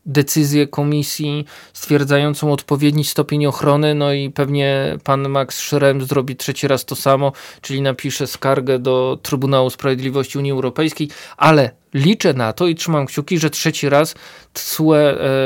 [0.07, 6.85] decyzję komisji stwierdzającą odpowiedni stopień ochrony, no i pewnie pan Max Schrems zrobi trzeci raz
[6.85, 12.75] to samo, czyli napisze skargę do Trybunału Sprawiedliwości Unii Europejskiej, ale liczę na to i
[12.75, 14.15] trzymam kciuki, że trzeci raz
[14.53, 14.95] TSUE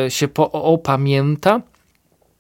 [0.09, 1.61] się opamięta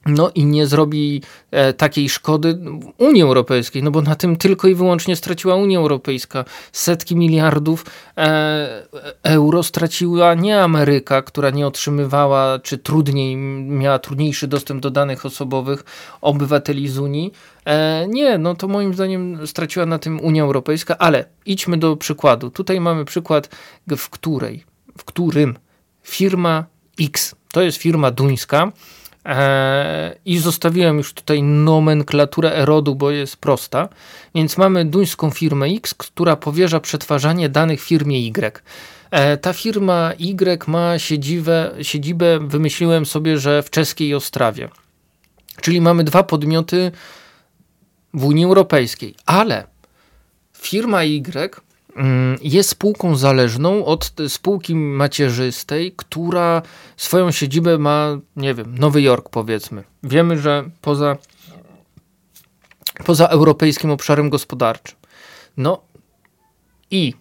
[0.06, 2.58] no i nie zrobi e, takiej szkody
[2.98, 6.44] Unii Europejskiej, no bo na tym tylko i wyłącznie straciła Unia Europejska.
[6.72, 7.86] Setki miliardów
[8.16, 8.86] e,
[9.22, 15.84] euro straciła nie Ameryka, która nie otrzymywała, czy trudniej, miała trudniejszy dostęp do danych osobowych
[16.20, 17.32] obywateli z Unii.
[17.64, 22.50] E, nie, no to moim zdaniem straciła na tym Unia Europejska, ale idźmy do przykładu.
[22.50, 23.48] Tutaj mamy przykład,
[23.96, 24.64] w której,
[24.98, 25.54] w którym
[26.02, 26.64] firma
[27.00, 28.72] X, to jest firma duńska,
[30.24, 33.88] I zostawiłem już tutaj nomenklaturę erodu, bo jest prosta.
[34.34, 38.62] Więc mamy duńską firmę X, która powierza przetwarzanie danych firmie Y.
[39.10, 44.68] E, ta firma Y ma siedzibę, siedzibę, wymyśliłem sobie, że w czeskiej Ostrawie.
[45.60, 46.92] Czyli mamy dwa podmioty
[48.14, 49.66] w Unii Europejskiej, ale
[50.52, 51.63] firma Y
[52.42, 56.62] jest spółką zależną od spółki macierzystej, która
[56.96, 59.84] swoją siedzibę ma, nie wiem, Nowy Jork powiedzmy.
[60.02, 61.16] Wiemy, że poza,
[63.04, 64.96] poza europejskim obszarem gospodarczym.
[65.56, 65.82] No
[66.90, 67.14] i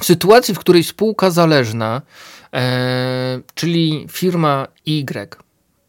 [0.00, 2.02] w sytuacji, w której spółka zależna,
[2.54, 5.28] e, czyli firma Y,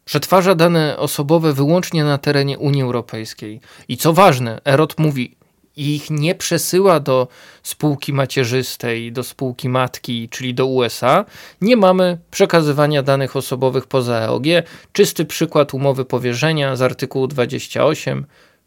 [0.04, 5.36] przetwarza dane osobowe wyłącznie na terenie Unii Europejskiej i co ważne, EROT mówi,
[5.76, 7.28] ich nie przesyła do
[7.62, 11.24] spółki macierzystej, do spółki matki, czyli do USA,
[11.60, 14.44] nie mamy przekazywania danych osobowych poza EOG.
[14.92, 18.26] Czysty przykład umowy powierzenia z artykułu 28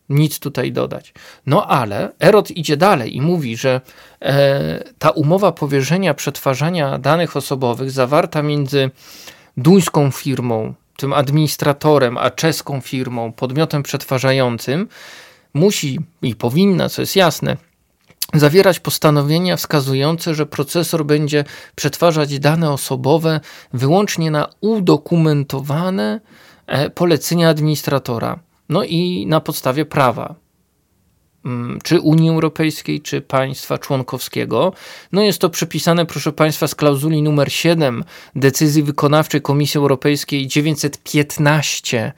[0.10, 1.14] nic tutaj dodać.
[1.46, 3.82] No ale Erot idzie dalej i mówi, że
[4.22, 8.92] e, ta umowa powierzenia przetwarzania danych osobowych zawarta między
[9.58, 14.88] duńską firmą, tym administratorem, a czeską firmą, podmiotem przetwarzającym,
[15.54, 17.58] musi i powinna, co jest jasne,
[18.34, 21.44] zawierać postanowienia wskazujące, że procesor będzie
[21.76, 23.40] przetwarzać dane osobowe
[23.74, 26.20] wyłącznie na udokumentowane
[26.68, 28.40] e, polecenia administratora.
[28.70, 30.36] No i na podstawie prawa,
[31.46, 34.74] mm, czy Unii Europejskiej, czy państwa członkowskiego.
[35.12, 38.04] No jest to przypisane, proszę Państwa, z klauzuli numer 7
[38.36, 42.14] decyzji wykonawczej Komisji Europejskiej 915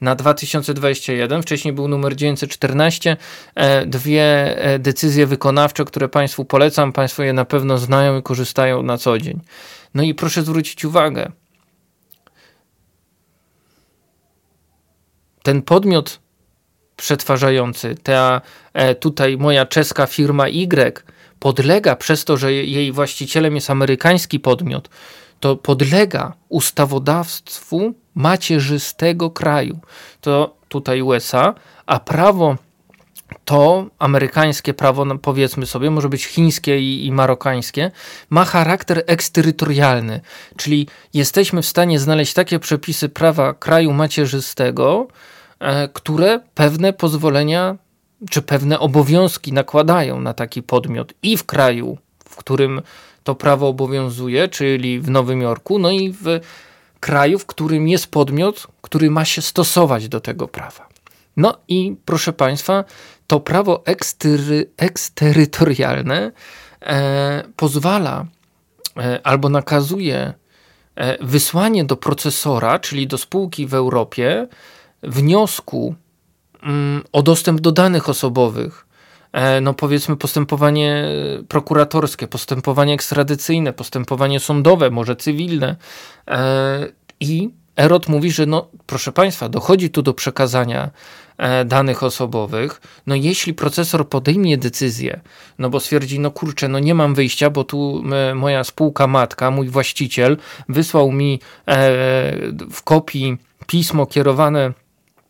[0.00, 1.42] na 2021.
[1.42, 3.16] Wcześniej był numer 914.
[3.54, 4.22] E, dwie
[4.58, 6.92] e, decyzje wykonawcze, które Państwu polecam.
[6.92, 9.40] Państwo je na pewno znają i korzystają na co dzień.
[9.94, 11.32] No i proszę zwrócić uwagę,
[15.42, 16.20] ten podmiot
[16.96, 18.40] przetwarzający, ta
[18.72, 21.04] e, tutaj moja czeska firma Y
[21.38, 24.88] podlega przez to, że jej właścicielem jest amerykański podmiot,
[25.40, 29.78] to podlega ustawodawstwu macierzystego kraju.
[30.20, 31.54] To tutaj USA,
[31.86, 32.56] a prawo
[33.44, 37.90] to amerykańskie prawo, no powiedzmy sobie, może być chińskie i, i, marokańskie,
[38.30, 40.20] ma charakter eksterytorialny,
[40.56, 45.08] czyli jesteśmy w stanie znaleźć takie przepisy prawa kraju macierzystego,
[45.60, 47.76] e, które pewne pozwolenia
[48.30, 52.82] czy pewne obowiązki nakładają na taki podmiot i w kraju, w którym
[53.30, 56.40] to prawo obowiązuje, czyli w Nowym Jorku, no i w
[57.00, 60.88] kraju, w którym jest podmiot, który ma się stosować do tego prawa.
[61.36, 62.84] No i proszę Państwa,
[63.26, 66.32] to prawo ekstery, eksterytorialne
[66.82, 68.26] e, pozwala
[68.96, 70.34] e, albo nakazuje
[70.96, 74.48] e, wysłanie do procesora, czyli do spółki w Europie,
[75.02, 75.94] wniosku
[76.62, 78.86] mm, o dostęp do danych osobowych.
[79.32, 81.04] E, no powiedzmy postępowanie
[81.48, 85.76] prokuratorskie, postępowanie ekstradycyjne, postępowanie sądowe, może cywilne.
[86.28, 86.88] E,
[87.20, 90.90] I Erot mówi, że no, proszę Państwa, dochodzi tu do przekazania
[91.38, 92.80] e, danych osobowych.
[93.06, 95.20] No jeśli procesor podejmie decyzję,
[95.58, 98.02] no bo stwierdzi, no kurczę, no nie mam wyjścia, bo tu
[98.34, 100.36] moja spółka matka, mój właściciel
[100.68, 101.40] wysłał mi
[102.70, 104.72] w kopii pismo kierowane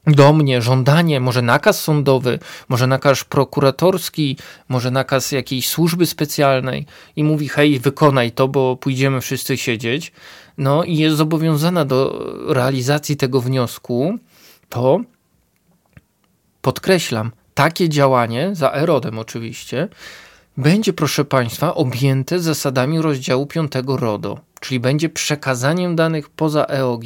[0.06, 4.36] do mnie żądanie, może nakaz sądowy, może nakaz prokuratorski,
[4.68, 6.86] może nakaz jakiejś służby specjalnej
[7.16, 10.12] i mówi: hej, wykonaj to, bo pójdziemy wszyscy siedzieć,
[10.58, 14.18] no i jest zobowiązana do realizacji tego wniosku,
[14.68, 15.00] to
[16.62, 19.88] podkreślam, takie działanie, za erodem oczywiście,
[20.56, 27.04] będzie, proszę Państwa, objęte zasadami rozdziału 5 RODO, czyli będzie przekazaniem danych poza EOG.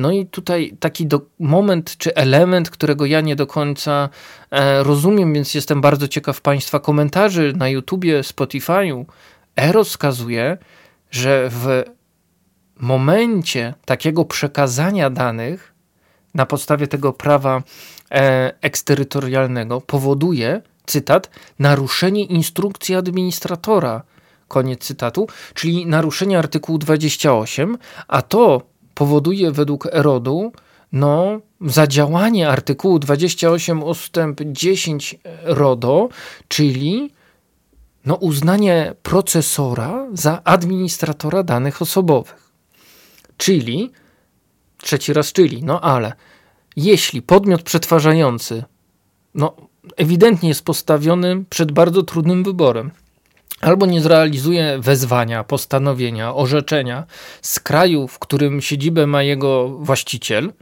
[0.00, 4.08] No i tutaj taki do, moment czy element, którego ja nie do końca
[4.50, 9.04] e, rozumiem, więc jestem bardzo ciekaw Państwa komentarzy na YouTubie, Spotify'u.
[9.56, 10.58] ERO wskazuje,
[11.10, 11.82] że w
[12.76, 15.74] momencie takiego przekazania danych
[16.34, 17.62] na podstawie tego prawa
[18.10, 24.02] e, eksterytorialnego powoduje, cytat, naruszenie instrukcji administratora.
[24.48, 30.52] Koniec cytatu, czyli naruszenie artykułu 28, a to powoduje według Erodu
[30.92, 36.08] no, zadziałanie artykułu 28 ustęp 10 RODO,
[36.48, 37.10] czyli
[38.04, 42.52] no, uznanie procesora za administratora danych osobowych.
[43.36, 43.90] Czyli,
[44.82, 46.12] trzeci raz czyli, no ale
[46.76, 48.64] jeśli podmiot przetwarzający
[49.34, 49.56] no,
[49.96, 52.90] ewidentnie jest postawiony przed bardzo trudnym wyborem,
[53.60, 57.04] albo nie zrealizuje wezwania, postanowienia, orzeczenia
[57.42, 60.52] z kraju, w którym siedzibę ma jego właściciel,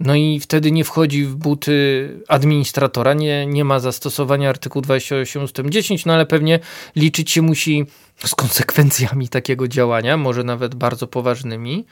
[0.00, 5.60] no i wtedy nie wchodzi w buty administratora, nie, nie ma zastosowania artykułu 28 ust.
[5.68, 6.60] 10, no ale pewnie
[6.96, 7.86] liczyć się musi
[8.26, 11.84] z konsekwencjami takiego działania, może nawet bardzo poważnymi.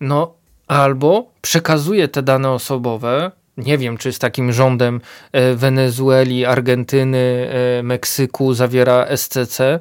[0.00, 0.34] No
[0.66, 3.30] albo przekazuje te dane osobowe
[3.66, 5.00] nie wiem, czy z takim rządem
[5.32, 9.80] e, Wenezueli, Argentyny, e, Meksyku zawiera SCC.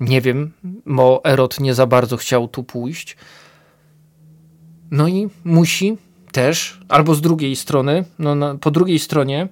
[0.00, 0.52] Nie wiem,
[0.86, 3.16] bo Erot nie za bardzo chciał tu pójść.
[4.90, 5.96] No i musi
[6.32, 9.48] też, albo z drugiej strony, no na, po drugiej stronie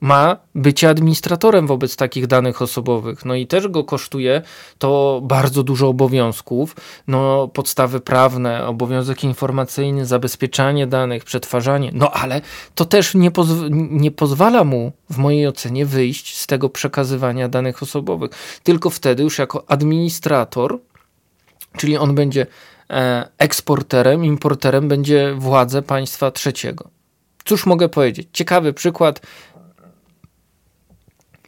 [0.00, 3.24] ma bycie administratorem wobec takich danych osobowych.
[3.24, 4.42] No i też go kosztuje
[4.78, 6.76] to bardzo dużo obowiązków,
[7.06, 11.90] no podstawy prawne, obowiązek informacyjny, zabezpieczanie danych, przetwarzanie.
[11.94, 12.40] No ale
[12.74, 13.30] to też nie,
[13.70, 18.30] nie pozwala mu, w mojej ocenie, wyjść z tego przekazywania danych osobowych.
[18.62, 20.78] Tylko wtedy już jako administrator,
[21.76, 22.46] czyli on będzie
[22.90, 26.90] e, eksporterem, importerem, będzie władze państwa trzeciego.
[27.44, 28.28] Cóż mogę powiedzieć?
[28.32, 29.20] Ciekawy przykład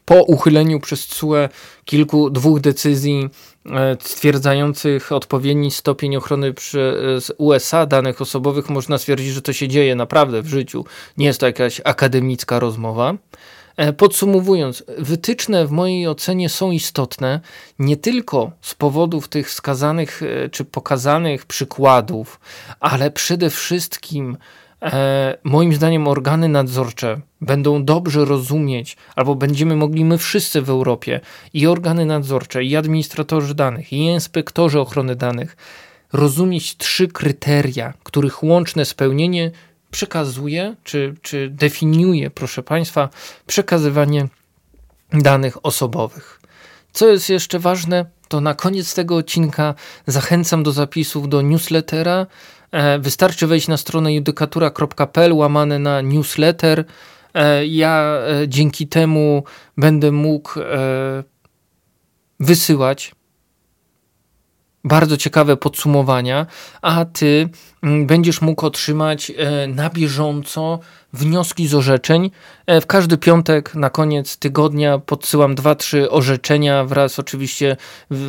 [0.05, 1.49] po uchyleniu przez CUE
[1.85, 3.29] kilku, dwóch decyzji
[3.67, 9.95] e, stwierdzających odpowiedni stopień ochrony przez USA danych osobowych, można stwierdzić, że to się dzieje
[9.95, 10.85] naprawdę w życiu.
[11.17, 13.15] Nie jest to jakaś akademicka rozmowa.
[13.77, 17.41] E, podsumowując, wytyczne w mojej ocenie są istotne
[17.79, 22.41] nie tylko z powodów tych wskazanych e, czy pokazanych przykładów,
[22.81, 24.37] ale przede wszystkim
[24.83, 31.21] e, moim zdaniem organy nadzorcze będą dobrze rozumieć, albo będziemy mogli my wszyscy w Europie,
[31.55, 35.57] i organy nadzorcze, i administratorzy danych, i inspektorzy ochrony danych,
[36.13, 39.51] rozumieć trzy kryteria, których łączne spełnienie
[39.91, 43.09] przekazuje, czy, czy definiuje, proszę Państwa,
[43.47, 44.29] przekazywanie
[45.13, 46.41] danych osobowych.
[46.93, 49.75] Co jest jeszcze ważne, to na koniec tego odcinka
[50.07, 52.27] zachęcam do zapisów do newslettera.
[52.73, 56.85] E, wystarczy wejść na stronę judykatura.pl łamane na newsletter.
[57.35, 59.45] E, ja e, dzięki temu
[59.77, 60.51] będę mógł
[62.41, 63.15] wysyłać
[64.85, 66.47] bardzo ciekawe podsumowania,
[66.83, 67.49] a ty
[67.83, 69.33] mm, będziesz mógł otrzymać
[69.69, 70.79] na bieżąco
[71.13, 72.31] wnioski z orzeczeń.
[72.81, 77.77] W każdy piątek na koniec tygodnia podsyłam dwa, trzy orzeczenia wraz oczywiście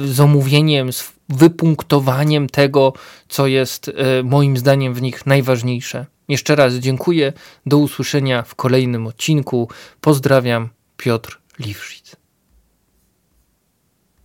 [0.05, 2.93] z omówieniem, z wypunktowaniem tego,
[3.27, 6.05] co jest e, moim zdaniem w nich najważniejsze.
[6.27, 7.33] Jeszcze raz dziękuję.
[7.65, 9.69] Do usłyszenia w kolejnym odcinku.
[10.01, 12.22] Pozdrawiam, Piotr Liwszyc.